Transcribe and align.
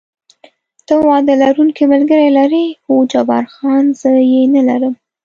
ته 0.87 0.93
واده 1.07 1.33
لرونکی 1.41 1.83
ملګری 1.93 2.29
لرې؟ 2.37 2.65
هو، 2.85 2.95
جبار 3.11 3.45
خان: 3.53 3.85
زه 3.99 4.09
یې 4.31 4.41
نه 4.55 4.61
لرم. 4.69 4.93